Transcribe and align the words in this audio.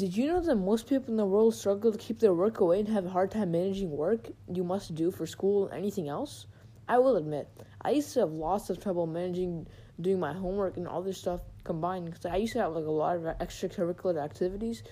did 0.00 0.16
you 0.16 0.28
know 0.28 0.40
that 0.40 0.56
most 0.56 0.88
people 0.88 1.10
in 1.10 1.18
the 1.18 1.26
world 1.26 1.54
struggle 1.54 1.92
to 1.92 1.98
keep 1.98 2.20
their 2.20 2.32
work 2.32 2.60
away 2.60 2.78
and 2.78 2.88
have 2.88 3.04
a 3.04 3.10
hard 3.10 3.30
time 3.30 3.50
managing 3.50 3.90
work 3.90 4.30
you 4.50 4.64
must 4.64 4.94
do 4.94 5.10
for 5.10 5.26
school 5.26 5.66
and 5.66 5.76
anything 5.76 6.08
else? 6.08 6.46
I 6.88 6.96
will 6.96 7.16
admit, 7.16 7.50
I 7.82 7.90
used 7.90 8.14
to 8.14 8.20
have 8.20 8.30
lots 8.30 8.70
of 8.70 8.82
trouble 8.82 9.06
managing 9.06 9.66
doing 10.00 10.18
my 10.18 10.32
homework 10.32 10.78
and 10.78 10.88
all 10.88 11.02
this 11.02 11.18
stuff 11.18 11.42
combined 11.64 12.06
because 12.06 12.24
I 12.24 12.36
used 12.36 12.54
to 12.54 12.60
have 12.60 12.72
like 12.72 12.86
a 12.86 12.90
lot 12.90 13.16
of 13.16 13.24
extracurricular 13.24 14.24
activities 14.24 14.82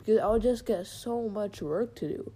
because 0.00 0.18
I 0.18 0.26
would 0.26 0.42
just 0.42 0.66
get 0.66 0.84
so 0.84 1.28
much 1.28 1.62
work 1.62 1.94
to 1.96 2.08
do. 2.08 2.32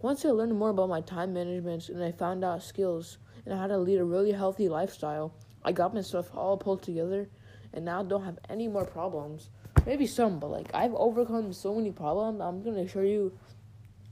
Once 0.00 0.24
I 0.24 0.28
learned 0.28 0.56
more 0.56 0.70
about 0.70 0.88
my 0.88 1.00
time 1.00 1.32
management 1.32 1.88
and 1.88 2.00
I 2.00 2.12
found 2.12 2.44
out 2.44 2.62
skills 2.62 3.18
and 3.44 3.58
how 3.58 3.66
to 3.66 3.76
lead 3.76 3.98
a 3.98 4.04
really 4.04 4.30
healthy 4.30 4.68
lifestyle, 4.68 5.34
I 5.64 5.72
got 5.72 5.94
myself 5.94 6.30
all 6.32 6.56
pulled 6.56 6.84
together 6.84 7.28
and 7.72 7.84
now 7.84 8.04
don't 8.04 8.24
have 8.24 8.38
any 8.48 8.68
more 8.68 8.84
problems. 8.84 9.50
Maybe 9.86 10.06
some, 10.06 10.38
but 10.38 10.50
like 10.50 10.70
I've 10.74 10.94
overcome 10.94 11.52
so 11.52 11.74
many 11.74 11.90
problems. 11.90 12.40
I'm 12.40 12.62
gonna 12.62 12.86
show 12.86 13.00
you 13.00 13.32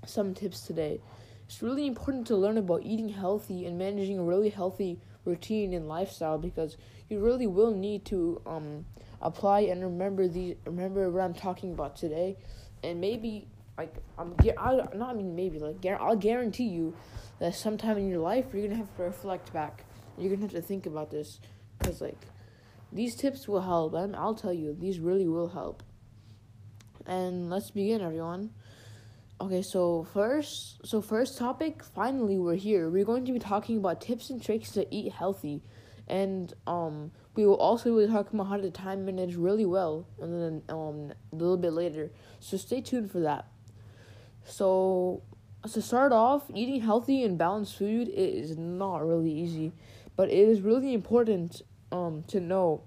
some 0.05 0.35
tips 0.35 0.63
today. 0.63 1.01
It's 1.47 1.63
really 1.63 1.87
important 1.87 2.27
to 2.29 2.37
learn 2.37 2.59
about 2.59 2.83
eating 2.85 3.09
healthy 3.09 3.67
and 3.67 3.79
managing 3.79 4.19
a 4.19 4.23
really 4.23 4.51
healthy 4.51 5.01
routine 5.25 5.73
and 5.75 5.89
lifestyle 5.89 6.39
because 6.39 6.77
you 7.09 7.21
really 7.21 7.47
will 7.47 7.73
need 7.73 8.05
to 8.07 8.41
um, 8.47 8.87
apply 9.21 9.61
and 9.61 9.83
remember 9.83 10.29
the 10.29 10.57
remember 10.65 11.09
what 11.11 11.23
I'm 11.23 11.35
talking 11.35 11.73
about 11.73 11.97
today, 11.97 12.37
and 12.83 13.01
maybe 13.01 13.47
like 13.77 13.95
I'm 14.19 14.35
I 14.59 14.75
not 14.95 15.11
I 15.11 15.15
mean 15.15 15.35
maybe 15.35 15.59
like 15.59 15.85
I'll 15.87 16.17
guarantee 16.17 16.69
you 16.69 16.95
that 17.39 17.55
sometime 17.55 17.99
in 17.99 18.09
your 18.09 18.21
life 18.21 18.47
you're 18.53 18.63
gonna 18.63 18.77
have 18.77 18.95
to 18.97 19.03
reflect 19.03 19.53
back. 19.53 19.85
You're 20.19 20.31
gonna 20.31 20.43
have 20.43 20.53
to 20.53 20.63
think 20.63 20.87
about 20.87 21.11
this 21.11 21.41
because 21.79 22.01
like 22.01 22.21
these 22.93 23.15
tips 23.15 23.47
will 23.49 23.63
help. 23.63 23.95
and 23.95 24.17
I'll 24.17 24.35
tell 24.35 24.53
you 24.53 24.77
these 24.79 24.99
really 24.99 25.27
will 25.29 25.49
help. 25.49 25.83
And 27.07 27.51
let's 27.51 27.71
begin, 27.71 28.01
everyone. 28.01 28.51
Okay, 29.41 29.63
so 29.63 30.07
first, 30.13 30.87
so 30.87 31.01
first 31.01 31.39
topic. 31.39 31.83
Finally, 31.83 32.39
we're 32.39 32.57
here. 32.57 32.91
We're 32.91 33.07
going 33.07 33.25
to 33.25 33.33
be 33.33 33.39
talking 33.39 33.79
about 33.79 34.01
tips 34.01 34.29
and 34.29 34.43
tricks 34.43 34.71
to 34.73 34.87
eat 34.95 35.13
healthy, 35.13 35.63
and 36.07 36.53
um, 36.67 37.11
we 37.35 37.47
will 37.47 37.57
also 37.57 37.99
be 37.99 38.07
talking 38.07 38.39
about 38.39 38.51
how 38.51 38.59
to 38.59 38.71
time 38.71 39.07
manage 39.07 39.37
really 39.37 39.65
well, 39.65 40.07
and 40.21 40.43
then 40.43 40.63
um, 40.69 41.13
a 41.33 41.37
little 41.37 41.57
bit 41.57 41.73
later. 41.73 42.11
So 42.39 42.59
stay 42.59 42.83
tuned 42.83 43.11
for 43.11 43.21
that. 43.21 43.47
So 44.45 45.23
to 45.73 45.81
start 45.81 46.13
off, 46.13 46.45
eating 46.55 46.81
healthy 46.81 47.23
and 47.23 47.39
balanced 47.39 47.77
food 47.77 48.11
is 48.13 48.57
not 48.59 49.07
really 49.07 49.33
easy, 49.33 49.73
but 50.17 50.29
it 50.29 50.49
is 50.49 50.61
really 50.61 50.93
important 50.93 51.63
um 51.93 52.25
to 52.29 52.41
know. 52.41 52.83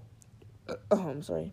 I'm 0.90 1.22
sorry. 1.22 1.52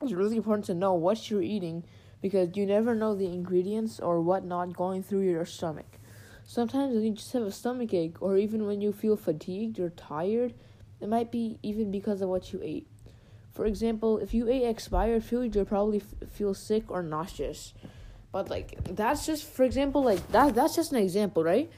It's 0.00 0.12
really 0.12 0.36
important 0.36 0.66
to 0.66 0.74
know 0.74 0.94
what 0.94 1.30
you're 1.30 1.42
eating 1.42 1.84
because 2.20 2.56
you 2.56 2.66
never 2.66 2.94
know 2.94 3.14
the 3.14 3.26
ingredients 3.26 4.00
or 4.00 4.20
whatnot 4.20 4.76
going 4.76 5.02
through 5.02 5.20
your 5.20 5.44
stomach. 5.44 5.98
Sometimes 6.44 6.94
when 6.94 7.04
you 7.04 7.12
just 7.12 7.32
have 7.32 7.42
a 7.42 7.52
stomach 7.52 7.94
ache, 7.94 8.20
or 8.20 8.36
even 8.36 8.66
when 8.66 8.80
you 8.80 8.92
feel 8.92 9.16
fatigued 9.16 9.78
or 9.78 9.90
tired, 9.90 10.54
it 11.00 11.08
might 11.08 11.30
be 11.30 11.58
even 11.62 11.90
because 11.90 12.20
of 12.20 12.28
what 12.28 12.52
you 12.52 12.60
ate. 12.62 12.88
For 13.52 13.66
example, 13.66 14.18
if 14.18 14.32
you 14.32 14.48
ate 14.48 14.64
expired 14.64 15.24
food, 15.24 15.54
you'll 15.54 15.64
probably 15.64 15.98
f- 15.98 16.28
feel 16.30 16.54
sick 16.54 16.90
or 16.90 17.02
nauseous. 17.02 17.74
But 18.32 18.48
like 18.48 18.82
that's 18.84 19.26
just 19.26 19.44
for 19.44 19.62
example, 19.62 20.02
like 20.02 20.26
that 20.32 20.54
that's 20.54 20.74
just 20.74 20.90
an 20.92 20.98
example, 20.98 21.44
right? 21.44 21.70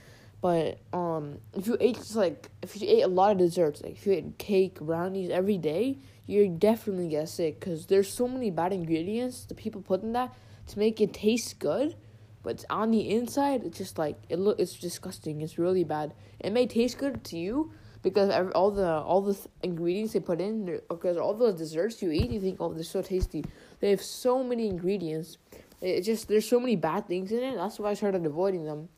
But 0.44 0.78
um, 0.92 1.38
if 1.54 1.66
you 1.68 1.78
ate 1.80 1.96
just 1.96 2.16
like 2.16 2.50
if 2.60 2.78
you 2.78 2.86
ate 2.86 3.00
a 3.00 3.08
lot 3.08 3.32
of 3.32 3.38
desserts, 3.38 3.80
like 3.82 3.92
if 3.92 4.06
you 4.06 4.12
ate 4.12 4.36
cake, 4.36 4.78
brownies 4.78 5.30
every 5.30 5.56
day, 5.56 5.96
you're 6.26 6.48
definitely 6.48 7.08
get 7.08 7.30
sick 7.30 7.58
because 7.58 7.86
there's 7.86 8.12
so 8.12 8.28
many 8.28 8.50
bad 8.50 8.74
ingredients 8.74 9.46
the 9.46 9.54
people 9.54 9.80
put 9.80 10.02
in 10.02 10.12
that 10.12 10.34
to 10.66 10.78
make 10.78 11.00
it 11.00 11.14
taste 11.14 11.58
good, 11.58 11.96
but 12.42 12.62
on 12.68 12.90
the 12.90 13.08
inside 13.08 13.64
it's 13.64 13.78
just 13.78 13.96
like 13.96 14.18
it 14.28 14.38
look 14.38 14.58
it's 14.60 14.78
disgusting. 14.78 15.40
It's 15.40 15.56
really 15.56 15.82
bad. 15.82 16.12
It 16.40 16.52
may 16.52 16.66
taste 16.66 16.98
good 16.98 17.24
to 17.24 17.38
you 17.38 17.72
because 18.02 18.28
every, 18.28 18.52
all 18.52 18.70
the 18.70 18.86
all 18.86 19.22
the 19.22 19.32
th- 19.32 19.46
ingredients 19.62 20.12
they 20.12 20.20
put 20.20 20.42
in 20.42 20.78
because 20.90 21.16
all 21.16 21.32
the 21.32 21.54
desserts 21.54 22.02
you 22.02 22.10
eat 22.10 22.30
you 22.30 22.38
think 22.38 22.58
oh 22.60 22.74
they're 22.74 22.84
so 22.84 23.00
tasty. 23.00 23.46
They 23.80 23.88
have 23.88 24.02
so 24.02 24.44
many 24.44 24.68
ingredients. 24.68 25.38
It 25.80 26.02
just 26.02 26.28
there's 26.28 26.46
so 26.46 26.60
many 26.60 26.76
bad 26.76 27.08
things 27.08 27.32
in 27.32 27.42
it. 27.42 27.56
That's 27.56 27.78
why 27.78 27.92
I 27.92 27.94
started 27.94 28.26
avoiding 28.26 28.66
them. 28.66 28.90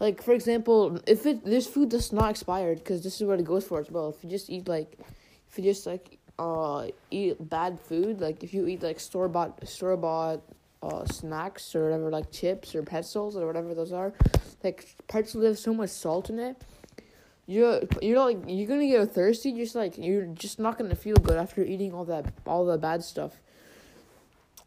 Like 0.00 0.22
for 0.22 0.32
example, 0.32 1.00
if 1.06 1.26
it 1.26 1.44
this 1.44 1.66
food 1.66 1.88
does 1.88 2.12
not 2.12 2.30
expired 2.30 2.78
because 2.78 3.02
this 3.02 3.20
is 3.20 3.26
what 3.26 3.40
it 3.40 3.44
goes 3.44 3.64
for 3.64 3.80
as 3.80 3.90
well. 3.90 4.10
If 4.10 4.22
you 4.22 4.30
just 4.30 4.48
eat 4.48 4.68
like, 4.68 4.98
if 5.50 5.58
you 5.58 5.64
just 5.64 5.86
like 5.86 6.18
uh 6.38 6.86
eat 7.10 7.36
bad 7.48 7.80
food 7.80 8.20
like 8.20 8.44
if 8.44 8.54
you 8.54 8.66
eat 8.66 8.82
like 8.82 9.00
store 9.00 9.28
bought 9.28 9.66
store 9.66 9.96
bought 9.96 10.40
uh 10.82 11.04
snacks 11.06 11.74
or 11.74 11.84
whatever 11.84 12.10
like 12.10 12.30
chips 12.30 12.74
or 12.74 12.82
pretzels 12.82 13.36
or 13.36 13.46
whatever 13.46 13.74
those 13.74 13.92
are 13.92 14.12
like 14.62 14.94
pretzels 15.08 15.44
have 15.44 15.58
so 15.58 15.74
much 15.74 15.90
salt 15.90 16.30
in 16.30 16.38
it 16.38 16.56
you're 17.46 17.80
you're 18.00 18.24
like 18.24 18.38
you're 18.46 18.68
gonna 18.68 18.86
get 18.86 19.12
thirsty 19.12 19.52
just 19.52 19.74
like 19.74 19.98
you're 19.98 20.26
just 20.26 20.60
not 20.60 20.78
gonna 20.78 20.94
feel 20.94 21.16
good 21.16 21.36
after 21.36 21.64
eating 21.64 21.92
all 21.92 22.04
that 22.04 22.32
all 22.46 22.64
the 22.64 22.78
bad 22.78 23.02
stuff 23.02 23.40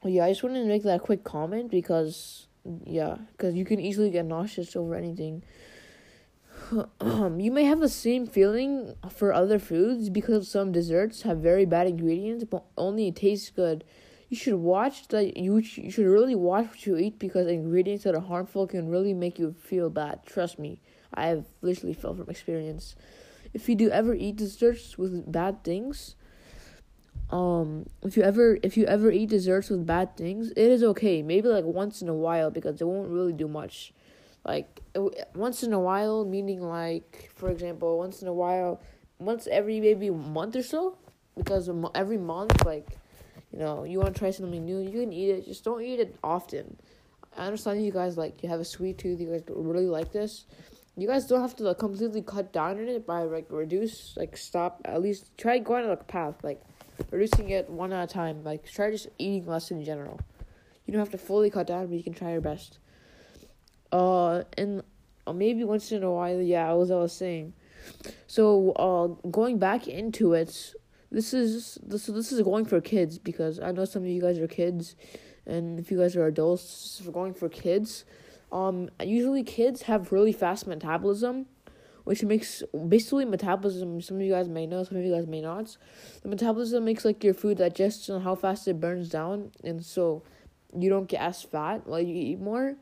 yeah 0.03 0.25
i 0.25 0.29
just 0.29 0.43
wanted 0.43 0.59
to 0.59 0.67
make 0.67 0.83
that 0.83 0.99
quick 0.99 1.23
comment 1.23 1.71
because 1.71 2.47
yeah 2.85 3.17
because 3.31 3.55
you 3.55 3.65
can 3.65 3.79
easily 3.79 4.09
get 4.09 4.25
nauseous 4.25 4.75
over 4.75 4.95
anything 4.95 5.43
you 7.01 7.51
may 7.51 7.63
have 7.63 7.79
the 7.79 7.89
same 7.89 8.27
feeling 8.27 8.95
for 9.09 9.33
other 9.33 9.59
foods 9.59 10.09
because 10.09 10.47
some 10.47 10.71
desserts 10.71 11.23
have 11.23 11.39
very 11.39 11.65
bad 11.65 11.87
ingredients, 11.87 12.43
but 12.43 12.63
only 12.77 13.11
taste 13.11 13.55
good. 13.55 13.83
You 14.29 14.37
should 14.37 14.55
watch 14.55 15.09
that. 15.09 15.35
You 15.35 15.57
you 15.57 15.91
should 15.91 16.05
really 16.05 16.35
watch 16.35 16.67
what 16.67 16.85
you 16.85 16.97
eat 16.97 17.19
because 17.19 17.47
ingredients 17.47 18.05
that 18.05 18.15
are 18.15 18.21
harmful 18.21 18.67
can 18.67 18.87
really 18.87 19.13
make 19.13 19.37
you 19.37 19.53
feel 19.59 19.89
bad. 19.89 20.25
Trust 20.25 20.57
me, 20.59 20.79
I 21.13 21.27
have 21.27 21.45
literally 21.61 21.93
felt 21.93 22.17
from 22.17 22.29
experience. 22.29 22.95
If 23.53 23.67
you 23.67 23.75
do 23.75 23.89
ever 23.89 24.13
eat 24.13 24.37
desserts 24.37 24.97
with 24.97 25.29
bad 25.29 25.65
things, 25.65 26.15
um, 27.31 27.85
if 28.03 28.17
you 28.17 28.23
ever 28.23 28.57
if 28.61 28.75
you 28.75 28.85
ever 28.85 29.09
eat 29.09 29.29
desserts 29.29 29.69
with 29.69 29.85
bad 29.85 30.17
things, 30.17 30.51
it 30.51 30.57
is 30.57 30.83
okay. 30.83 31.21
Maybe 31.21 31.47
like 31.47 31.63
once 31.63 32.01
in 32.01 32.09
a 32.09 32.13
while 32.13 32.51
because 32.51 32.81
it 32.81 32.85
won't 32.85 33.09
really 33.09 33.33
do 33.33 33.47
much. 33.47 33.93
Like 34.45 34.81
once 35.35 35.63
in 35.63 35.71
a 35.71 35.79
while 35.79 36.25
meaning 36.25 36.61
like 36.61 37.31
for 37.35 37.49
example 37.49 37.99
once 37.99 38.21
in 38.21 38.27
a 38.27 38.33
while 38.33 38.81
once 39.19 39.47
every 39.51 39.79
maybe 39.79 40.09
month 40.09 40.55
or 40.55 40.63
so 40.63 40.97
because 41.37 41.69
every 41.93 42.17
month 42.17 42.65
like 42.65 42.97
you 43.53 43.59
know 43.59 43.83
you 43.83 43.99
want 43.99 44.15
to 44.15 44.19
try 44.19 44.31
something 44.31 44.65
new 44.65 44.79
you 44.79 44.99
can 44.99 45.13
eat 45.13 45.29
it. 45.29 45.45
Just 45.45 45.63
don't 45.63 45.81
eat 45.81 45.99
it 45.99 46.15
often. 46.23 46.75
I 47.37 47.45
understand 47.45 47.85
you 47.85 47.91
guys 47.91 48.17
like 48.17 48.43
you 48.43 48.49
have 48.49 48.59
a 48.59 48.65
sweet 48.65 48.97
tooth 48.97 49.21
you 49.21 49.27
guys 49.27 49.43
really 49.47 49.87
like 49.87 50.11
this. 50.11 50.45
You 50.97 51.07
guys 51.07 51.27
don't 51.27 51.39
have 51.39 51.55
to 51.57 51.63
like 51.63 51.77
completely 51.77 52.21
cut 52.21 52.51
down 52.51 52.77
on 52.77 52.89
it 52.89 53.07
by 53.07 53.21
like 53.21 53.45
reduce 53.49 54.17
like 54.17 54.35
stop 54.35 54.81
at 54.83 55.01
least 55.01 55.31
try 55.37 55.59
going 55.59 55.85
on 55.85 55.91
a 55.91 55.95
path 55.95 56.35
like 56.43 56.61
reducing 57.09 57.49
it 57.49 57.69
one 57.69 57.91
at 57.91 58.09
a 58.09 58.13
time 58.13 58.43
like 58.43 58.69
try 58.69 58.91
just 58.91 59.07
eating 59.17 59.45
less 59.45 59.71
in 59.71 59.83
general 59.83 60.19
you 60.85 60.93
don't 60.93 60.99
have 60.99 61.09
to 61.09 61.17
fully 61.17 61.49
cut 61.49 61.67
down 61.67 61.87
but 61.87 61.95
you 61.95 62.03
can 62.03 62.13
try 62.13 62.31
your 62.31 62.41
best 62.41 62.79
uh, 63.91 64.43
and 64.57 64.83
uh, 65.27 65.33
maybe 65.33 65.63
once 65.63 65.91
in 65.91 66.03
a 66.03 66.11
while, 66.11 66.41
yeah, 66.41 66.73
as 66.73 66.91
I 66.91 66.95
was 66.95 67.13
saying. 67.13 67.53
So, 68.27 68.71
uh, 68.71 69.29
going 69.29 69.59
back 69.59 69.87
into 69.87 70.33
it, 70.33 70.73
this 71.11 71.33
is 71.33 71.77
this 71.83 72.05
this 72.05 72.31
is 72.31 72.41
going 72.41 72.65
for 72.65 72.79
kids 72.79 73.17
because 73.17 73.59
I 73.59 73.71
know 73.71 73.85
some 73.85 74.03
of 74.03 74.07
you 74.07 74.21
guys 74.21 74.39
are 74.39 74.47
kids, 74.47 74.95
and 75.45 75.79
if 75.79 75.91
you 75.91 75.97
guys 75.97 76.15
are 76.15 76.25
adults, 76.25 76.63
this 76.63 77.01
is 77.01 77.13
going 77.13 77.33
for 77.33 77.49
kids. 77.49 78.05
Um, 78.51 78.89
usually 79.01 79.43
kids 79.43 79.83
have 79.83 80.11
really 80.11 80.33
fast 80.33 80.67
metabolism, 80.67 81.47
which 82.03 82.23
makes 82.23 82.63
basically 82.87 83.25
metabolism. 83.25 84.01
Some 84.01 84.17
of 84.17 84.23
you 84.23 84.31
guys 84.31 84.47
may 84.47 84.65
know, 84.65 84.83
some 84.83 84.97
of 84.97 85.03
you 85.03 85.13
guys 85.13 85.27
may 85.27 85.41
not. 85.41 85.77
The 86.23 86.29
metabolism 86.29 86.85
makes 86.85 87.05
like 87.05 87.23
your 87.23 87.33
food 87.33 87.57
digest 87.57 88.09
and 88.09 88.23
how 88.23 88.35
fast 88.35 88.67
it 88.67 88.79
burns 88.79 89.09
down, 89.09 89.51
and 89.63 89.83
so 89.83 90.23
you 90.77 90.89
don't 90.89 91.07
get 91.07 91.21
as 91.21 91.43
fat 91.43 91.85
while 91.85 91.99
you 91.99 92.15
eat 92.15 92.39
more. 92.39 92.75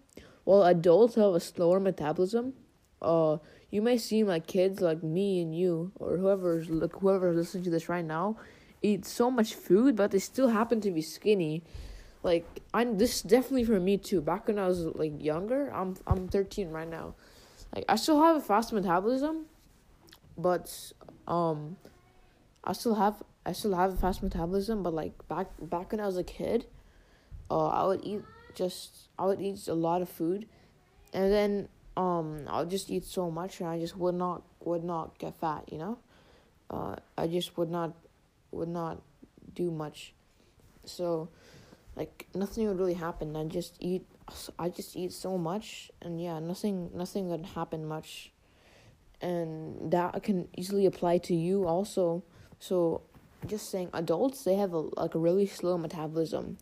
While 0.44 0.64
adults 0.64 1.16
have 1.16 1.34
a 1.34 1.40
slower 1.40 1.80
metabolism, 1.80 2.54
uh, 3.02 3.38
you 3.70 3.82
may 3.82 3.98
seem 3.98 4.28
like 4.28 4.48
kids 4.48 4.82
like 4.82 5.04
me 5.04 5.42
and 5.42 5.56
you 5.56 5.92
or 5.96 6.18
whoever's 6.18 6.70
like 6.70 6.94
whoever's 6.94 7.36
listening 7.36 7.64
to 7.66 7.70
this 7.70 7.88
right 7.88 8.06
now 8.06 8.38
eat 8.82 9.06
so 9.06 9.30
much 9.30 9.54
food, 9.56 9.96
but 9.96 10.12
they 10.12 10.20
still 10.20 10.50
happen 10.50 10.82
to 10.82 10.92
be 10.92 11.02
skinny. 11.02 11.64
Like 12.24 12.62
I'm 12.74 12.98
this 12.98 13.22
definitely 13.22 13.64
for 13.64 13.80
me 13.80 13.98
too. 13.98 14.22
Back 14.22 14.48
when 14.48 14.60
I 14.60 14.68
was 14.68 14.86
like 14.86 15.22
younger, 15.24 15.72
I'm 15.74 15.96
I'm 16.06 16.28
13 16.28 16.70
right 16.70 16.90
now. 16.90 17.16
Like 17.76 17.86
I 17.88 17.96
still 17.96 18.22
have 18.22 18.36
a 18.36 18.42
fast 18.42 18.74
metabolism, 18.74 19.46
but 20.38 20.94
um, 21.28 21.78
I 22.64 22.74
still 22.74 22.96
have 22.96 23.22
I 23.46 23.52
still 23.52 23.76
have 23.76 23.94
a 23.94 23.98
fast 23.98 24.24
metabolism. 24.24 24.84
But 24.84 24.94
like 24.94 25.28
back 25.28 25.48
back 25.62 25.92
when 25.92 26.02
I 26.02 26.06
was 26.06 26.18
a 26.18 26.24
kid, 26.24 26.66
uh, 27.50 27.68
I 27.68 27.86
would 27.86 28.04
eat 28.04 28.22
just 28.56 29.10
I 29.18 29.26
would 29.26 29.42
eat 29.42 29.68
a 29.68 29.74
lot 29.74 30.02
of 30.02 30.10
food, 30.10 30.48
and 31.14 31.32
then 31.32 31.70
um 31.96 32.46
I 32.48 32.60
would 32.60 32.70
just 32.70 32.90
eat 32.90 33.06
so 33.06 33.30
much, 33.30 33.60
and 33.60 33.70
I 33.70 33.80
just 33.80 33.96
would 33.98 34.16
not 34.16 34.44
would 34.62 34.84
not 34.84 35.18
get 35.20 35.36
fat. 35.36 35.72
You 35.72 35.78
know, 35.78 35.98
uh, 36.70 36.96
I 37.18 37.28
just 37.28 37.58
would 37.58 37.70
not 37.70 37.94
would 38.52 38.70
not 38.70 39.02
do 39.54 39.70
much. 39.70 40.14
So, 40.86 41.30
like 41.96 42.28
nothing 42.34 42.68
would 42.68 42.80
really 42.80 42.96
happen. 42.96 43.36
I 43.36 43.44
just 43.46 43.76
eat 43.80 44.06
I 44.58 44.70
just 44.70 44.96
eat 44.96 45.12
so 45.12 45.38
much 45.38 45.92
and 46.02 46.22
yeah, 46.22 46.40
nothing 46.40 46.90
nothing 46.94 47.30
would 47.30 47.46
happen 47.46 47.86
much. 47.86 48.32
And 49.22 49.92
that 49.92 50.24
can 50.24 50.48
easily 50.56 50.86
apply 50.86 51.18
to 51.20 51.36
you 51.36 51.68
also. 51.68 52.24
So 52.60 53.02
just 53.46 53.70
saying 53.70 53.90
adults 53.94 54.44
they 54.44 54.56
have 54.56 54.74
a 54.74 54.80
like 54.80 55.16
a 55.16 55.20
really 55.20 55.46
slow 55.46 55.78
metabolism. 55.78 56.58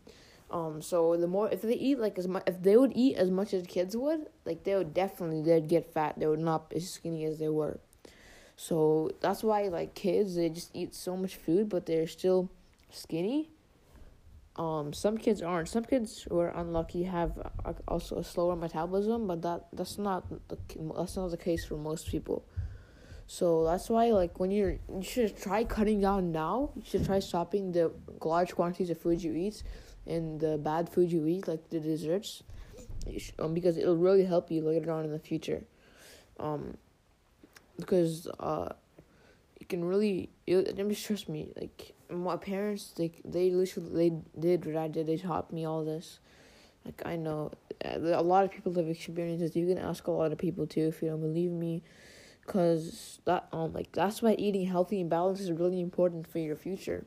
Um 0.50 0.82
so 0.82 1.16
the 1.16 1.26
more 1.26 1.48
if 1.50 1.62
they 1.62 1.74
eat 1.74 1.98
like 1.98 2.18
as 2.18 2.28
much 2.28 2.44
if 2.46 2.62
they 2.62 2.76
would 2.76 2.92
eat 2.94 3.16
as 3.16 3.30
much 3.30 3.54
as 3.54 3.66
kids 3.66 3.96
would, 3.96 4.26
like 4.44 4.64
they 4.64 4.74
would 4.74 4.94
definitely 4.94 5.42
they'd 5.42 5.68
get 5.68 5.92
fat. 5.92 6.18
They 6.18 6.26
would 6.26 6.40
not 6.40 6.70
be 6.70 6.76
as 6.76 6.90
skinny 6.90 7.24
as 7.24 7.38
they 7.38 7.48
were. 7.48 7.78
So 8.56 9.12
that's 9.20 9.44
why 9.44 9.68
like 9.68 9.94
kids 9.94 10.36
they 10.36 10.48
just 10.48 10.70
eat 10.74 10.94
so 10.94 11.16
much 11.16 11.36
food 11.36 11.68
but 11.68 11.86
they're 11.86 12.08
still 12.08 12.50
skinny 12.90 13.50
um, 14.78 14.92
some 14.92 15.18
kids 15.18 15.42
aren't. 15.42 15.68
Some 15.68 15.84
kids 15.84 16.26
who 16.28 16.38
are 16.38 16.52
unlucky 16.56 17.02
have 17.04 17.32
also 17.86 18.18
a 18.18 18.24
slower 18.24 18.56
metabolism, 18.56 19.26
but 19.26 19.42
that 19.42 19.66
that's 19.72 19.98
not 19.98 20.28
the 20.48 20.58
that's 20.96 21.16
not 21.16 21.30
the 21.30 21.36
case 21.36 21.64
for 21.64 21.76
most 21.76 22.08
people. 22.08 22.44
So 23.26 23.64
that's 23.64 23.90
why, 23.90 24.06
like, 24.10 24.40
when 24.40 24.50
you're, 24.50 24.78
you 24.88 25.02
should 25.02 25.36
try 25.36 25.62
cutting 25.62 26.00
down 26.00 26.32
now. 26.32 26.70
You 26.76 26.82
should 26.86 27.04
try 27.04 27.18
stopping 27.18 27.72
the 27.72 27.92
large 28.24 28.54
quantities 28.54 28.88
of 28.88 28.98
food 28.98 29.22
you 29.22 29.34
eat, 29.34 29.62
and 30.06 30.40
the 30.40 30.56
bad 30.56 30.88
food 30.88 31.12
you 31.12 31.26
eat, 31.26 31.46
like 31.46 31.68
the 31.68 31.78
desserts, 31.78 32.42
should, 33.18 33.34
um, 33.38 33.52
because 33.52 33.76
it'll 33.76 33.98
really 33.98 34.24
help 34.24 34.50
you 34.50 34.62
later 34.62 34.90
on 34.90 35.04
in 35.04 35.12
the 35.12 35.18
future. 35.18 35.62
Um, 36.40 36.78
because 37.76 38.26
uh, 38.40 38.70
you 39.60 39.66
can 39.66 39.84
really, 39.84 40.30
it, 40.46 40.74
trust 40.96 41.28
me, 41.28 41.48
like 41.54 41.94
my 42.10 42.36
parents 42.36 42.92
they 42.96 43.12
they 43.24 43.50
literally 43.50 44.10
they 44.10 44.48
did 44.56 44.66
what 44.66 44.76
I 44.76 44.88
did. 44.88 45.06
They 45.06 45.16
taught 45.16 45.52
me 45.52 45.64
all 45.64 45.84
this. 45.84 46.20
Like 46.84 47.02
I 47.04 47.16
know 47.16 47.52
uh, 47.84 47.98
a 47.98 48.22
lot 48.22 48.44
of 48.44 48.50
people 48.50 48.74
have 48.74 48.88
experiences. 48.88 49.56
You 49.56 49.66
can 49.66 49.78
ask 49.78 50.06
a 50.06 50.10
lot 50.10 50.32
of 50.32 50.38
people 50.38 50.66
too 50.66 50.88
if 50.88 51.02
you 51.02 51.08
don't 51.08 51.20
believe 51.20 51.50
me, 51.50 51.82
cause 52.46 53.20
that 53.24 53.48
um 53.52 53.72
like 53.72 53.92
that's 53.92 54.22
why 54.22 54.34
eating 54.38 54.66
healthy 54.66 55.00
and 55.00 55.10
balanced 55.10 55.42
is 55.42 55.52
really 55.52 55.80
important 55.80 56.26
for 56.26 56.38
your 56.38 56.56
future. 56.56 57.04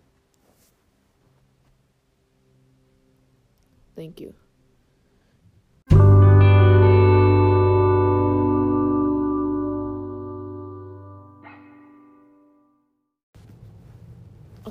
Thank 3.95 4.19
you. 4.19 4.33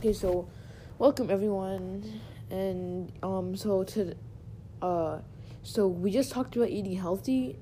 Okay, 0.00 0.14
so 0.14 0.48
welcome 0.98 1.28
everyone, 1.28 2.22
and 2.48 3.12
um, 3.22 3.54
so 3.54 3.84
to, 3.84 4.14
uh, 4.80 5.18
so 5.62 5.88
we 5.88 6.10
just 6.10 6.32
talked 6.32 6.56
about 6.56 6.70
eating 6.70 6.96
healthy, 6.96 7.58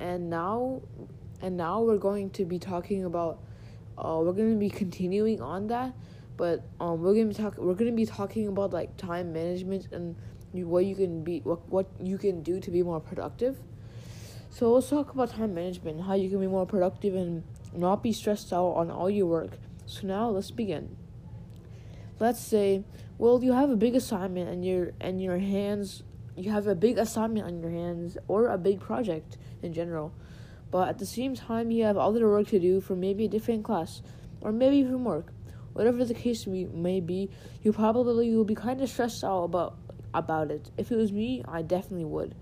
and 0.00 0.30
now, 0.30 0.80
and 1.42 1.54
now 1.54 1.82
we're 1.82 1.98
going 1.98 2.30
to 2.30 2.46
be 2.46 2.58
talking 2.58 3.04
about, 3.04 3.42
uh, 3.98 4.18
we're 4.22 4.32
gonna 4.32 4.56
be 4.56 4.70
continuing 4.70 5.42
on 5.42 5.66
that, 5.66 5.92
but 6.38 6.64
um, 6.80 7.02
we're 7.02 7.12
gonna 7.12 7.26
be 7.26 7.34
talk, 7.34 7.58
we're 7.58 7.74
gonna 7.74 7.92
be 7.92 8.06
talking 8.06 8.48
about 8.48 8.72
like 8.72 8.96
time 8.96 9.30
management 9.30 9.92
and 9.92 10.16
what 10.52 10.86
you 10.86 10.94
can 10.94 11.22
be, 11.22 11.40
what 11.40 11.68
what 11.68 11.90
you 12.00 12.16
can 12.16 12.42
do 12.42 12.58
to 12.58 12.70
be 12.70 12.82
more 12.82 13.00
productive. 13.00 13.58
So 14.48 14.72
let's 14.72 14.88
talk 14.88 15.12
about 15.12 15.28
time 15.28 15.52
management, 15.52 16.00
how 16.00 16.14
you 16.14 16.30
can 16.30 16.40
be 16.40 16.46
more 16.46 16.64
productive 16.64 17.14
and 17.14 17.42
not 17.74 18.02
be 18.02 18.14
stressed 18.14 18.50
out 18.50 18.70
on 18.80 18.90
all 18.90 19.10
your 19.10 19.26
work. 19.26 19.58
So 19.84 20.06
now 20.06 20.30
let's 20.30 20.50
begin 20.50 20.96
let's 22.22 22.40
say 22.40 22.84
well 23.18 23.42
you 23.42 23.52
have 23.52 23.68
a 23.68 23.74
big 23.74 23.96
assignment 23.96 24.48
and 24.48 24.64
your 24.64 24.92
and 25.00 25.20
your 25.20 25.38
hands 25.38 26.04
you 26.36 26.52
have 26.52 26.68
a 26.68 26.74
big 26.74 26.96
assignment 26.96 27.44
on 27.44 27.60
your 27.60 27.72
hands 27.72 28.16
or 28.28 28.46
a 28.46 28.56
big 28.56 28.78
project 28.78 29.38
in 29.60 29.72
general 29.72 30.14
but 30.70 30.88
at 30.88 30.98
the 31.00 31.04
same 31.04 31.34
time 31.34 31.72
you 31.72 31.82
have 31.82 31.96
other 31.96 32.28
work 32.28 32.46
to 32.46 32.60
do 32.60 32.80
for 32.80 32.94
maybe 32.94 33.24
a 33.24 33.28
different 33.28 33.64
class 33.64 34.02
or 34.40 34.52
maybe 34.52 34.84
from 34.84 35.02
work 35.02 35.32
whatever 35.72 36.04
the 36.04 36.14
case 36.14 36.46
may 36.46 37.00
be 37.00 37.28
you 37.64 37.72
probably 37.72 38.30
will 38.30 38.44
be 38.44 38.54
kind 38.54 38.80
of 38.80 38.88
stressed 38.88 39.24
out 39.24 39.42
about 39.42 39.76
about 40.14 40.50
it. 40.50 40.70
If 40.76 40.92
it 40.92 40.96
was 40.96 41.10
me 41.10 41.42
i 41.48 41.60
definitely 41.62 42.04
would. 42.04 42.36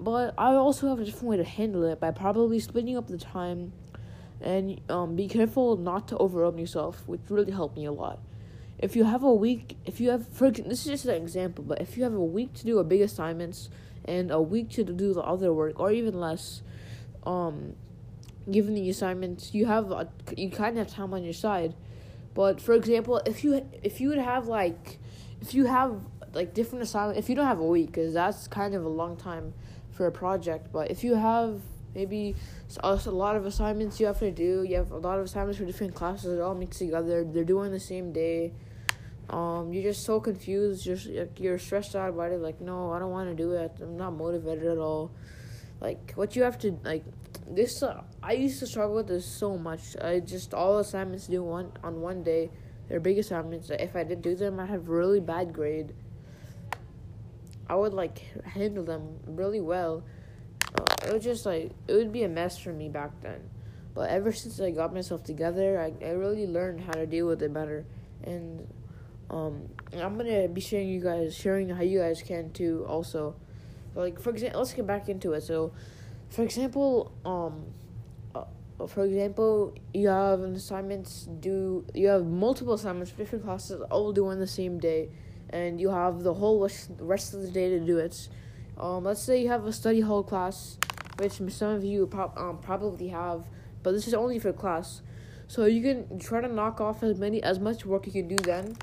But 0.00 0.34
i 0.36 0.54
also 0.54 0.88
have 0.88 0.98
a 0.98 1.04
different 1.04 1.28
way 1.28 1.36
to 1.36 1.44
handle 1.44 1.84
it 1.84 2.00
by 2.00 2.10
probably 2.10 2.58
splitting 2.58 2.96
up 2.96 3.06
the 3.06 3.18
time 3.18 3.72
and 4.40 4.80
um, 4.90 5.14
be 5.14 5.28
careful 5.28 5.76
not 5.76 6.08
to 6.08 6.16
overwhelm 6.18 6.58
yourself 6.58 7.04
which 7.06 7.20
really 7.28 7.52
helped 7.52 7.76
me 7.76 7.84
a 7.84 7.92
lot 7.92 8.18
if 8.78 8.96
you 8.96 9.04
have 9.04 9.22
a 9.22 9.32
week, 9.32 9.76
if 9.84 10.00
you 10.00 10.10
have, 10.10 10.28
for 10.28 10.50
this 10.50 10.80
is 10.80 10.86
just 10.86 11.04
an 11.06 11.14
example, 11.14 11.64
but 11.64 11.80
if 11.80 11.96
you 11.96 12.02
have 12.02 12.14
a 12.14 12.24
week 12.24 12.54
to 12.54 12.64
do 12.64 12.78
a 12.78 12.84
big 12.84 13.00
assignments 13.00 13.70
and 14.04 14.30
a 14.30 14.40
week 14.40 14.70
to 14.70 14.84
do 14.84 15.14
the 15.14 15.22
other 15.22 15.52
work, 15.52 15.78
or 15.78 15.90
even 15.90 16.18
less, 16.18 16.62
um, 17.24 17.74
given 18.50 18.74
the 18.74 18.90
assignments, 18.90 19.54
you 19.54 19.66
have 19.66 19.90
a, 19.90 20.08
you 20.36 20.50
kind 20.50 20.78
of 20.78 20.86
have 20.86 20.94
time 20.94 21.14
on 21.14 21.24
your 21.24 21.32
side. 21.32 21.74
But 22.34 22.60
for 22.60 22.74
example, 22.74 23.18
if 23.24 23.44
you 23.44 23.66
if 23.82 24.00
you 24.00 24.08
would 24.08 24.18
have 24.18 24.46
like, 24.48 24.98
if 25.40 25.54
you 25.54 25.66
have 25.66 26.00
like 26.34 26.52
different 26.52 26.82
assignments, 26.82 27.18
if 27.18 27.28
you 27.28 27.36
don't 27.36 27.46
have 27.46 27.60
a 27.60 27.66
week, 27.66 27.86
because 27.86 28.12
that's 28.12 28.48
kind 28.48 28.74
of 28.74 28.84
a 28.84 28.88
long 28.88 29.16
time 29.16 29.54
for 29.92 30.06
a 30.06 30.12
project. 30.12 30.72
But 30.72 30.90
if 30.90 31.04
you 31.04 31.14
have 31.14 31.60
maybe 31.94 32.34
a 32.82 32.96
lot 33.10 33.36
of 33.36 33.46
assignments 33.46 34.00
you 34.00 34.06
have 34.06 34.18
to 34.20 34.30
do, 34.30 34.64
you 34.64 34.76
have 34.76 34.90
a 34.90 34.98
lot 34.98 35.18
of 35.18 35.24
assignments 35.24 35.58
for 35.58 35.64
different 35.64 35.94
classes 35.94 36.36
that 36.36 36.42
all 36.42 36.54
mixed 36.54 36.78
together. 36.78 37.24
They're 37.24 37.44
doing 37.44 37.70
the 37.70 37.80
same 37.80 38.12
day 38.12 38.52
um, 39.30 39.72
you're 39.72 39.82
just 39.82 40.04
so 40.04 40.20
confused. 40.20 40.86
You're 40.86 41.28
you're 41.36 41.58
stressed 41.58 41.96
out 41.96 42.10
about 42.10 42.32
it. 42.32 42.40
Like, 42.40 42.60
no, 42.60 42.92
I 42.92 42.98
don't 42.98 43.10
want 43.10 43.30
to 43.30 43.34
do 43.34 43.52
it. 43.52 43.72
I'm 43.80 43.96
not 43.96 44.12
motivated 44.12 44.64
at 44.64 44.78
all. 44.78 45.10
Like, 45.80 46.12
what 46.14 46.36
you 46.36 46.42
have 46.42 46.58
to 46.60 46.78
like. 46.84 47.04
This 47.46 47.82
uh, 47.82 48.02
I 48.22 48.32
used 48.32 48.58
to 48.60 48.66
struggle 48.66 48.96
with 48.96 49.08
this 49.08 49.26
so 49.26 49.56
much. 49.58 49.96
I 50.00 50.20
just 50.20 50.54
all 50.54 50.78
assignments 50.78 51.26
due 51.26 51.42
one 51.42 51.72
on 51.82 52.00
one 52.00 52.22
day. 52.22 52.50
They're 52.88 53.00
big 53.00 53.18
assignments. 53.18 53.70
If 53.70 53.96
I 53.96 54.04
did 54.04 54.20
do 54.20 54.34
them, 54.34 54.60
I 54.60 54.66
have 54.66 54.88
really 54.88 55.20
bad 55.20 55.52
grade. 55.52 55.94
I 57.68 57.74
would 57.74 57.94
like 57.94 58.18
handle 58.44 58.84
them 58.84 59.20
really 59.26 59.60
well. 59.60 60.04
Uh, 60.78 60.84
it 61.06 61.12
was 61.12 61.24
just 61.24 61.46
like 61.46 61.72
it 61.88 61.92
would 61.94 62.12
be 62.12 62.24
a 62.24 62.28
mess 62.28 62.58
for 62.58 62.72
me 62.72 62.88
back 62.88 63.10
then. 63.22 63.40
But 63.94 64.10
ever 64.10 64.32
since 64.32 64.60
I 64.60 64.72
got 64.72 64.92
myself 64.92 65.22
together, 65.22 65.80
I 65.80 66.04
I 66.04 66.10
really 66.10 66.46
learned 66.46 66.80
how 66.80 66.92
to 66.92 67.06
deal 67.06 67.26
with 67.26 67.42
it 67.42 67.52
better 67.52 67.86
and 68.24 68.66
um, 69.30 69.68
I'm 69.92 70.16
gonna 70.16 70.48
be 70.48 70.60
sharing 70.60 70.88
you 70.88 71.00
guys, 71.00 71.34
sharing 71.34 71.68
how 71.68 71.82
you 71.82 71.98
guys 71.98 72.22
can 72.22 72.50
too. 72.52 72.84
Also, 72.88 73.34
like 73.94 74.20
for 74.20 74.30
example, 74.30 74.60
let's 74.60 74.72
get 74.72 74.86
back 74.86 75.08
into 75.08 75.32
it. 75.32 75.42
So, 75.42 75.72
for 76.30 76.42
example, 76.42 77.12
um, 77.24 77.64
uh, 78.34 78.86
for 78.86 79.04
example, 79.04 79.74
you 79.92 80.08
have 80.08 80.40
assignments 80.40 81.28
due. 81.40 81.86
You 81.94 82.08
have 82.08 82.26
multiple 82.26 82.74
assignments 82.74 83.12
different 83.12 83.44
classes, 83.44 83.80
all 83.90 84.12
due 84.12 84.26
on 84.26 84.38
the 84.38 84.46
same 84.46 84.78
day, 84.78 85.08
and 85.50 85.80
you 85.80 85.90
have 85.90 86.22
the 86.22 86.34
whole 86.34 86.68
rest 86.98 87.34
of 87.34 87.42
the 87.42 87.50
day 87.50 87.70
to 87.70 87.80
do 87.80 87.98
it. 87.98 88.28
Um, 88.76 89.04
let's 89.04 89.22
say 89.22 89.40
you 89.40 89.48
have 89.48 89.66
a 89.66 89.72
study 89.72 90.00
hall 90.00 90.22
class, 90.22 90.78
which 91.18 91.40
some 91.48 91.70
of 91.70 91.84
you 91.84 92.10
um, 92.36 92.58
probably 92.60 93.08
have, 93.08 93.46
but 93.82 93.92
this 93.92 94.08
is 94.08 94.14
only 94.14 94.38
for 94.38 94.52
class. 94.52 95.02
So 95.46 95.66
you 95.66 95.82
can 95.82 96.18
try 96.18 96.40
to 96.40 96.48
knock 96.48 96.80
off 96.80 97.02
as 97.02 97.18
many 97.18 97.42
as 97.42 97.60
much 97.60 97.86
work 97.86 98.06
you 98.06 98.12
can 98.12 98.28
do 98.28 98.36
then. 98.36 98.76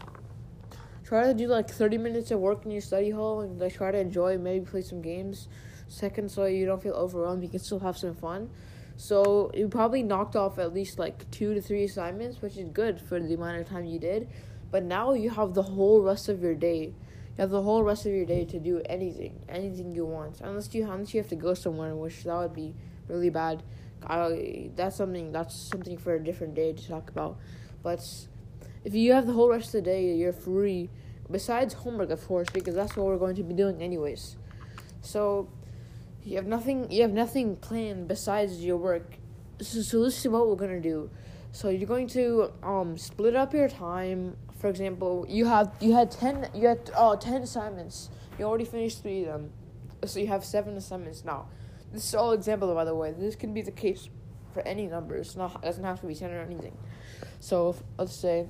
Try 1.04 1.24
to 1.24 1.34
do 1.34 1.48
like 1.48 1.70
30 1.70 1.98
minutes 1.98 2.32
of 2.32 2.40
work 2.40 2.64
in 2.64 2.72
your 2.72 2.82
study 2.82 3.10
hall 3.10 3.42
and 3.42 3.60
like 3.60 3.74
try 3.74 3.92
to 3.92 4.00
enjoy 4.00 4.38
maybe 4.38 4.66
play 4.66 4.82
some 4.82 5.02
games. 5.02 5.50
Second 5.90 6.32
so 6.32 6.46
you 6.46 6.66
don't 6.66 6.82
feel 6.82 6.94
overwhelmed 6.94 7.44
you 7.44 7.50
can 7.50 7.60
still 7.60 7.80
have 7.80 7.98
some 7.98 8.16
fun. 8.16 8.50
So 8.96 9.52
you 9.54 9.68
probably 9.68 10.04
knocked 10.04 10.38
off 10.38 10.58
at 10.58 10.74
least 10.74 11.00
like 11.00 11.30
two 11.32 11.54
to 11.54 11.62
three 11.62 11.84
assignments 11.84 12.42
which 12.42 12.56
is 12.56 12.70
good 12.72 13.02
for 13.02 13.20
the 13.20 13.34
amount 13.34 13.60
of 13.60 13.68
time 13.68 13.84
you 13.84 14.00
did. 14.00 14.30
But 14.70 14.84
now 14.84 15.12
you 15.12 15.32
have 15.32 15.54
the 15.54 15.64
whole 15.64 16.02
rest 16.02 16.30
of 16.30 16.42
your 16.42 16.56
day 16.56 16.94
you 17.38 17.42
have 17.42 17.50
the 17.50 17.62
whole 17.62 17.84
rest 17.84 18.06
of 18.06 18.12
your 18.12 18.26
day 18.26 18.46
to 18.46 18.60
do 18.60 18.82
anything 18.88 19.44
anything 19.50 19.92
you 19.92 20.06
want 20.06 20.42
unless 20.42 20.74
you 20.74 20.84
unless 20.90 21.14
you 21.14 21.20
have 21.22 21.30
to 21.30 21.36
go 21.36 21.54
somewhere 21.54 21.96
which 21.96 22.24
that 22.24 22.36
would 22.36 22.54
be 22.54 22.74
really 23.08 23.30
bad 23.30 23.64
I, 24.06 24.72
that's 24.76 24.96
something 24.96 25.32
that's 25.32 25.56
something 25.56 25.98
for 25.98 26.16
a 26.16 26.24
different 26.24 26.56
day 26.56 26.74
to 26.74 26.88
talk 26.88 27.10
about 27.10 27.38
but 27.84 28.02
if 28.84 28.96
you 28.96 29.14
have 29.14 29.28
the 29.28 29.34
whole 29.34 29.50
rest 29.50 29.68
of 29.68 29.72
the 29.74 29.82
day, 29.82 30.14
you're 30.16 30.34
free. 30.34 30.90
Besides 31.30 31.74
homework, 31.74 32.10
of 32.10 32.26
course, 32.28 32.48
because 32.52 32.76
that's 32.76 32.96
what 32.96 33.06
we're 33.06 33.18
going 33.18 33.36
to 33.36 33.44
be 33.44 33.54
doing 33.54 33.82
anyways. 33.82 34.36
So 35.02 35.50
you 36.24 36.36
have 36.36 36.48
nothing. 36.48 36.92
You 36.92 37.04
have 37.04 37.14
nothing 37.14 37.56
planned 37.56 38.08
besides 38.08 38.64
your 38.64 38.78
work. 38.78 39.18
So, 39.62 39.82
so 39.82 40.04
this 40.04 40.20
is 40.20 40.28
what 40.28 40.48
we're 40.48 40.56
gonna 40.56 40.82
do. 40.82 41.10
So 41.52 41.70
you're 41.70 41.88
going 41.88 42.08
to 42.10 42.52
um 42.64 42.98
split 42.98 43.36
up 43.36 43.54
your 43.54 43.70
time. 43.70 44.36
For 44.62 44.70
example, 44.70 45.26
you 45.28 45.46
have 45.46 45.72
you 45.80 45.94
had 45.94 46.12
ten 46.12 46.48
you 46.54 46.68
had 46.68 46.92
oh 46.96 47.16
ten 47.16 47.42
assignments. 47.42 48.12
You 48.38 48.46
already 48.46 48.66
finished 48.66 49.02
three 49.02 49.24
of 49.24 49.34
them, 49.34 49.50
so 50.06 50.20
you 50.20 50.28
have 50.28 50.46
seven 50.46 50.78
assignments 50.78 51.26
now. 51.26 51.48
This 51.92 52.06
is 52.06 52.14
all 52.14 52.32
example, 52.34 52.72
by 52.76 52.86
the 52.86 52.94
way. 52.94 53.12
This 53.12 53.36
can 53.36 53.56
be 53.56 53.64
the 53.64 53.72
case 53.72 54.08
for 54.54 54.62
any 54.62 54.86
number. 54.86 55.16
It's 55.16 55.36
not 55.36 55.56
it 55.56 55.66
doesn't 55.66 55.84
have 55.84 56.00
to 56.02 56.06
be 56.06 56.14
ten 56.14 56.30
or 56.30 56.42
anything. 56.42 56.78
So 57.40 57.72
if, 57.72 57.82
let's 57.98 58.16
say 58.16 58.50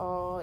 uh, 0.00 0.42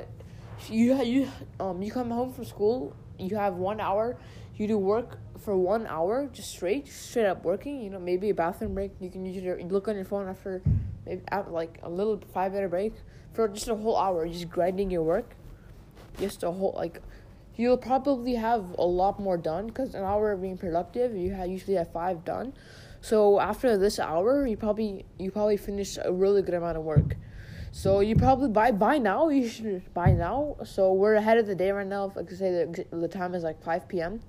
you 0.70 1.04
you 1.04 1.28
um 1.60 1.82
you 1.82 1.92
come 1.92 2.10
home 2.10 2.32
from 2.32 2.46
school, 2.46 2.96
you 3.20 3.36
have 3.36 3.56
one 3.56 3.82
hour. 3.82 4.16
You 4.56 4.70
do 4.70 4.78
work 4.78 5.18
for 5.38 5.58
one 5.58 5.86
hour, 5.86 6.30
just 6.32 6.50
straight, 6.50 6.88
straight 6.88 7.26
up 7.26 7.44
working. 7.44 7.82
You 7.82 7.90
know, 7.90 8.00
maybe 8.00 8.30
a 8.30 8.34
bathroom 8.34 8.74
break. 8.74 8.92
You 9.02 9.10
can 9.10 9.26
use 9.26 9.44
your 9.44 9.62
look 9.64 9.90
on 9.90 9.96
your 9.96 10.06
phone 10.06 10.30
after, 10.30 10.62
maybe 11.06 11.24
after 11.28 11.52
like 11.52 11.80
a 11.84 11.90
little 11.90 12.22
five 12.34 12.54
minute 12.54 12.70
break 12.70 12.94
for 13.34 13.48
just 13.48 13.68
a 13.68 13.76
whole 13.76 13.98
hour, 13.98 14.28
just 14.28 14.50
grinding 14.50 14.92
your 14.92 15.04
work. 15.04 15.36
Just 16.20 16.44
a 16.44 16.52
whole 16.52 16.74
like, 16.76 17.02
you'll 17.56 17.78
probably 17.78 18.36
have 18.36 18.76
a 18.78 18.86
lot 18.86 19.20
more 19.20 19.38
done 19.38 19.68
because 19.68 19.96
an 19.96 20.04
hour 20.04 20.32
of 20.34 20.42
being 20.42 20.58
productive, 20.58 21.16
you 21.16 21.32
have 21.34 21.48
usually 21.48 21.78
have 21.78 21.92
five 21.92 22.26
done. 22.26 22.54
So 23.00 23.40
after 23.40 23.78
this 23.78 23.98
hour, 23.98 24.46
you 24.46 24.58
probably 24.58 25.06
you 25.18 25.32
probably 25.32 25.58
finish 25.58 25.98
a 26.04 26.12
really 26.12 26.42
good 26.42 26.54
amount 26.54 26.78
of 26.78 26.84
work. 26.84 27.16
So 27.72 28.02
you 28.02 28.16
probably 28.16 28.50
by 28.50 28.72
by 28.72 28.98
now 28.98 29.30
you 29.30 29.48
should 29.48 29.94
by 29.94 30.12
now. 30.12 30.58
So 30.66 30.92
we're 30.94 31.16
ahead 31.16 31.38
of 31.38 31.48
the 31.48 31.56
day 31.56 31.72
right 31.72 31.88
now. 31.88 32.08
If 32.08 32.18
I 32.18 32.24
could 32.24 32.38
say 32.38 32.52
the 32.52 32.86
the 32.92 33.08
time 33.08 33.34
is 33.34 33.44
like 33.44 33.64
five 33.64 33.88
p.m. 33.88 34.20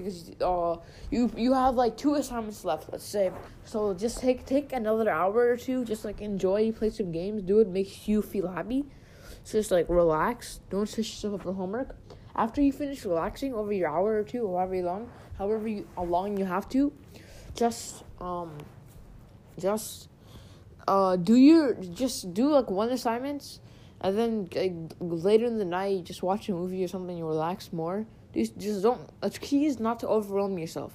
Because 0.00 0.30
uh 0.40 0.76
you 1.10 1.30
you 1.36 1.52
have 1.52 1.74
like 1.74 1.96
two 1.96 2.14
assignments 2.14 2.64
left. 2.64 2.90
Let's 2.90 3.04
say 3.04 3.32
so. 3.64 3.94
Just 3.94 4.20
take 4.20 4.46
take 4.46 4.72
another 4.72 5.10
hour 5.10 5.50
or 5.52 5.56
two. 5.56 5.84
Just 5.84 6.04
like 6.04 6.20
enjoy, 6.20 6.72
play 6.72 6.90
some 6.90 7.12
games, 7.12 7.42
do 7.42 7.60
it 7.60 7.68
makes 7.68 8.08
you 8.08 8.22
feel 8.22 8.48
happy. 8.48 8.84
So 9.44 9.58
just 9.58 9.70
like 9.70 9.88
relax. 9.88 10.60
Don't 10.70 10.86
stress 10.86 11.08
yourself 11.08 11.34
up 11.34 11.42
for 11.42 11.52
homework. 11.52 11.96
After 12.34 12.62
you 12.62 12.72
finish 12.72 13.04
relaxing 13.04 13.54
over 13.54 13.72
your 13.72 13.88
hour 13.88 14.18
or 14.20 14.24
two, 14.24 14.46
however 14.46 14.76
long, 14.82 15.10
however 15.36 15.66
you, 15.66 15.86
how 15.96 16.04
long 16.04 16.36
you 16.36 16.44
have 16.44 16.68
to, 16.70 16.92
just 17.54 18.04
um, 18.20 18.56
just 19.58 20.08
uh, 20.86 21.16
do 21.16 21.34
your 21.34 21.74
just 21.74 22.32
do 22.32 22.48
like 22.48 22.70
one 22.70 22.90
assignments, 22.90 23.60
and 24.00 24.16
then 24.16 24.48
like, 24.54 24.96
later 25.00 25.46
in 25.46 25.58
the 25.58 25.64
night, 25.64 26.04
just 26.04 26.22
watch 26.22 26.48
a 26.48 26.52
movie 26.52 26.84
or 26.84 26.88
something. 26.88 27.16
You 27.16 27.26
relax 27.26 27.72
more. 27.72 28.06
Just 28.34 28.58
just 28.58 28.82
don't. 28.82 29.00
The 29.20 29.30
key 29.30 29.66
is 29.66 29.80
not 29.80 30.00
to 30.00 30.08
overwhelm 30.08 30.58
yourself. 30.58 30.92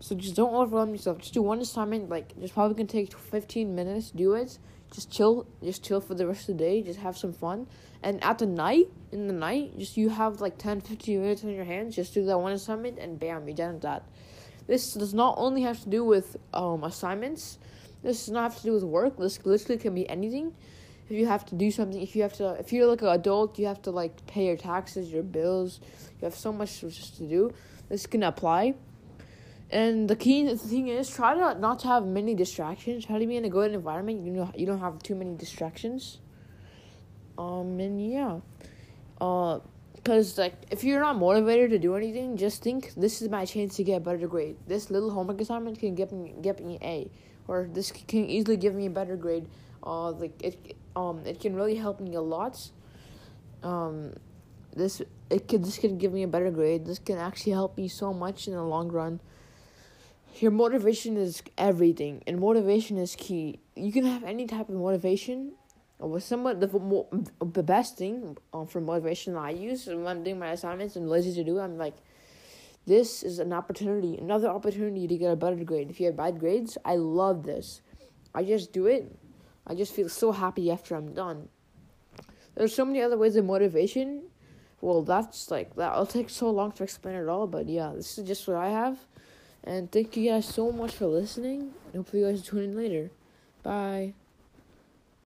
So 0.00 0.14
just 0.14 0.36
don't 0.36 0.54
overwhelm 0.54 0.90
yourself. 0.90 1.18
Just 1.18 1.34
do 1.34 1.42
one 1.42 1.60
assignment. 1.60 2.08
Like 2.08 2.38
just 2.38 2.54
probably 2.54 2.74
gonna 2.74 2.88
take 2.88 3.16
fifteen 3.16 3.74
minutes. 3.74 4.10
Do 4.10 4.34
it. 4.34 4.58
Just 4.92 5.10
chill. 5.10 5.46
Just 5.62 5.84
chill 5.84 6.00
for 6.00 6.14
the 6.14 6.26
rest 6.26 6.48
of 6.48 6.58
the 6.58 6.64
day. 6.64 6.82
Just 6.82 7.00
have 7.00 7.16
some 7.16 7.32
fun. 7.32 7.66
And 8.02 8.22
at 8.22 8.38
the 8.38 8.46
night, 8.46 8.86
in 9.10 9.26
the 9.26 9.32
night, 9.32 9.78
just 9.78 9.96
you 9.96 10.10
have 10.10 10.40
like 10.40 10.58
10, 10.58 10.80
15 10.82 11.20
minutes 11.20 11.42
on 11.42 11.50
your 11.50 11.64
hands. 11.64 11.96
Just 11.96 12.14
do 12.14 12.24
that 12.26 12.38
one 12.38 12.52
assignment, 12.52 12.98
and 12.98 13.18
bam, 13.18 13.48
you're 13.48 13.56
done 13.56 13.74
with 13.74 13.82
that. 13.82 14.04
This 14.66 14.94
does 14.94 15.14
not 15.14 15.34
only 15.38 15.62
have 15.62 15.82
to 15.82 15.88
do 15.88 16.04
with 16.04 16.36
um, 16.54 16.84
assignments. 16.84 17.58
This 18.02 18.26
does 18.26 18.32
not 18.32 18.52
have 18.52 18.56
to 18.58 18.62
do 18.62 18.72
with 18.74 18.84
work. 18.84 19.16
This 19.16 19.44
literally 19.44 19.80
can 19.80 19.94
be 19.94 20.08
anything. 20.08 20.54
If 21.08 21.12
you 21.12 21.26
have 21.26 21.46
to 21.46 21.54
do 21.54 21.70
something, 21.70 22.00
if 22.02 22.16
you 22.16 22.22
have 22.22 22.32
to, 22.34 22.50
if 22.54 22.72
you're 22.72 22.86
like 22.86 23.02
an 23.02 23.08
adult, 23.08 23.58
you 23.58 23.66
have 23.66 23.80
to 23.82 23.90
like 23.90 24.26
pay 24.26 24.46
your 24.46 24.56
taxes, 24.56 25.12
your 25.12 25.22
bills. 25.22 25.80
You 26.20 26.24
have 26.24 26.34
so 26.34 26.52
much 26.52 26.80
just 26.80 27.16
to 27.18 27.28
do. 27.28 27.54
This 27.88 28.06
can 28.06 28.24
apply. 28.24 28.74
And 29.70 30.08
the 30.08 30.16
key 30.16 30.44
the 30.44 30.56
thing 30.56 30.88
is, 30.88 31.08
try 31.10 31.34
to 31.34 31.58
not 31.58 31.80
to 31.80 31.88
have 31.88 32.06
many 32.06 32.34
distractions. 32.34 33.04
Try 33.04 33.18
to 33.18 33.26
be 33.26 33.36
in 33.36 33.44
a 33.44 33.48
good 33.48 33.72
environment. 33.72 34.24
You 34.24 34.32
know, 34.32 34.52
you 34.56 34.66
don't 34.66 34.80
have 34.80 35.02
too 35.02 35.14
many 35.14 35.36
distractions. 35.36 36.18
Um, 37.38 37.78
and 37.80 38.10
yeah, 38.10 38.40
uh, 39.20 39.60
because 39.94 40.38
like 40.38 40.54
if 40.70 40.84
you're 40.84 41.00
not 41.00 41.18
motivated 41.18 41.70
to 41.70 41.78
do 41.78 41.94
anything, 41.96 42.36
just 42.36 42.62
think 42.62 42.94
this 42.94 43.20
is 43.20 43.28
my 43.28 43.44
chance 43.44 43.76
to 43.76 43.84
get 43.84 43.96
a 43.96 44.00
better 44.00 44.26
grade. 44.26 44.56
This 44.66 44.90
little 44.90 45.10
homework 45.10 45.40
assignment 45.40 45.78
can 45.78 45.94
get 45.94 46.12
me 46.12 46.34
get 46.40 46.64
me 46.64 46.78
A, 46.82 47.10
or 47.46 47.68
this 47.70 47.90
can 47.92 48.24
easily 48.30 48.56
give 48.56 48.74
me 48.74 48.86
a 48.86 48.90
better 48.90 49.16
grade. 49.16 49.46
Uh, 49.84 50.12
like 50.12 50.40
it 50.42 50.76
um 50.96 51.20
it 51.24 51.40
can 51.40 51.54
really 51.54 51.76
help 51.76 52.00
me 52.00 52.14
a 52.14 52.20
lot. 52.20 52.70
Um, 53.62 54.14
this 54.74 55.02
it 55.30 55.48
could 55.48 55.64
this 55.64 55.78
can 55.78 55.98
give 55.98 56.12
me 56.12 56.22
a 56.22 56.28
better 56.28 56.50
grade. 56.50 56.86
This 56.86 56.98
can 56.98 57.18
actually 57.18 57.52
help 57.52 57.76
me 57.76 57.88
so 57.88 58.12
much 58.12 58.48
in 58.48 58.54
the 58.54 58.62
long 58.62 58.88
run. 58.88 59.20
Your 60.40 60.50
motivation 60.50 61.16
is 61.16 61.42
everything, 61.56 62.22
and 62.26 62.40
motivation 62.40 62.98
is 62.98 63.14
key. 63.16 63.60
You 63.74 63.92
can 63.92 64.04
have 64.04 64.24
any 64.24 64.46
type 64.46 64.68
of 64.68 64.74
motivation 64.74 65.52
with 65.98 66.24
someone 66.24 66.60
the 66.60 66.68
the 67.40 67.62
best 67.62 67.96
thing 67.96 68.36
um, 68.52 68.66
for 68.66 68.80
motivation 68.80 69.36
I 69.36 69.50
use 69.50 69.86
when 69.86 70.06
I'm 70.06 70.22
doing 70.22 70.38
my 70.38 70.50
assignments 70.50 70.96
and 70.96 71.08
lazy 71.08 71.32
to 71.34 71.44
do, 71.44 71.58
I'm 71.58 71.78
like, 71.78 71.96
this 72.86 73.22
is 73.22 73.38
an 73.38 73.52
opportunity, 73.52 74.16
another 74.18 74.48
opportunity 74.48 75.06
to 75.08 75.16
get 75.16 75.32
a 75.32 75.36
better 75.36 75.64
grade. 75.64 75.90
If 75.90 76.00
you 76.00 76.06
have 76.06 76.16
bad 76.16 76.38
grades, 76.38 76.76
I 76.84 76.96
love 76.96 77.44
this. 77.44 77.80
I 78.34 78.44
just 78.44 78.72
do 78.72 78.86
it. 78.86 79.10
I 79.66 79.74
just 79.74 79.92
feel 79.92 80.08
so 80.08 80.32
happy 80.32 80.70
after 80.70 80.94
I'm 80.94 81.12
done. 81.12 81.48
There's 82.54 82.74
so 82.74 82.84
many 82.84 83.02
other 83.02 83.18
ways 83.18 83.36
of 83.36 83.44
motivation. 83.44 84.22
Well, 84.80 85.02
that's 85.02 85.50
like 85.50 85.74
that. 85.76 85.92
I'll 85.92 86.06
take 86.06 86.30
so 86.30 86.50
long 86.50 86.72
to 86.72 86.84
explain 86.84 87.16
it 87.16 87.28
all, 87.28 87.46
but 87.46 87.68
yeah, 87.68 87.92
this 87.94 88.18
is 88.18 88.26
just 88.26 88.46
what 88.46 88.56
I 88.56 88.68
have. 88.68 88.98
And 89.64 89.90
thank 89.90 90.16
you 90.16 90.30
guys 90.30 90.46
so 90.46 90.70
much 90.70 90.92
for 90.92 91.06
listening. 91.06 91.72
Hopefully, 91.94 92.22
you 92.22 92.30
guys 92.30 92.42
tune 92.42 92.62
in 92.62 92.76
later. 92.76 93.10
Bye. 93.62 94.14